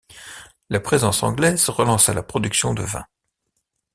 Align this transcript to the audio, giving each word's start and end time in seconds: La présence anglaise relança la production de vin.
La 0.71 0.79
présence 0.79 1.21
anglaise 1.21 1.69
relança 1.69 2.11
la 2.15 2.23
production 2.23 2.73
de 2.73 2.81
vin. 2.81 3.05